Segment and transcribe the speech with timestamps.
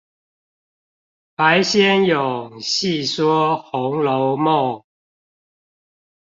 [1.35, 4.83] 白先勇細說紅樓夢